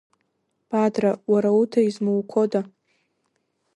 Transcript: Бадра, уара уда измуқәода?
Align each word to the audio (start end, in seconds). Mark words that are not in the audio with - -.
Бадра, 0.69 1.11
уара 1.31 1.49
уда 1.59 1.81
измуқәода? 1.87 2.61